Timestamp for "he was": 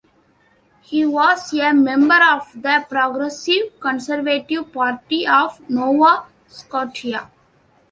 0.81-1.53